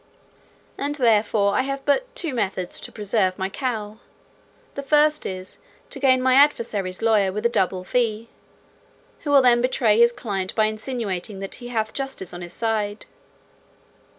[0.79, 3.99] And therefore I have but two methods to preserve my cow.
[4.73, 5.59] The first is,
[5.91, 8.27] to gain over my adversary's lawyer with a double fee,
[9.19, 13.05] who will then betray his client by insinuating that he hath justice on his side.